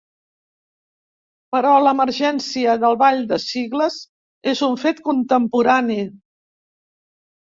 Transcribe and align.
Però 1.55 1.73
l'emergència 1.87 2.73
del 2.83 2.97
ball 3.01 3.21
de 3.31 3.39
sigles 3.43 3.97
és 4.53 4.63
un 4.69 4.79
fet 4.85 5.03
contemporani. 5.09 5.99